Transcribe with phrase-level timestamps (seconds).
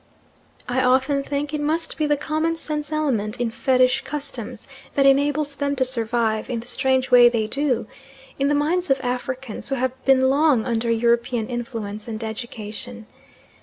[0.67, 5.55] I often think it must be the common sense element in fetish customs that enables
[5.57, 7.85] them to survive, in the strange way they do,
[8.39, 13.05] in the minds of Africans who have been long under European influence and education.